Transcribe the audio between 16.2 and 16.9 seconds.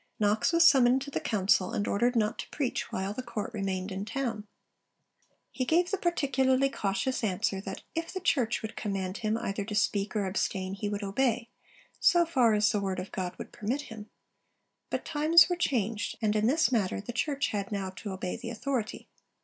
in this